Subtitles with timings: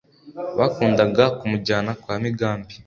[0.59, 2.73] bakundaga kumujyana kwa Migambi